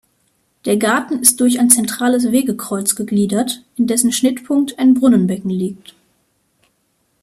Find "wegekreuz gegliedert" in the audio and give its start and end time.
2.31-3.61